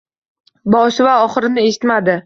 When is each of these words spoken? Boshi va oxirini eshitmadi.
Boshi 0.77 1.07
va 1.09 1.13
oxirini 1.27 1.69
eshitmadi. 1.71 2.19